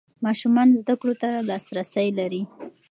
[0.25, 2.41] ماشومان زده کړو ته لاسرسی لري.